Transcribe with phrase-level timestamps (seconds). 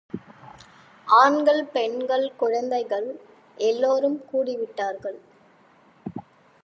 [1.07, 3.07] ஆண்கள், பெண்கள், குழந்தைகள்
[3.55, 5.19] எல்லோரும் கூடிவிட்டார்கள்.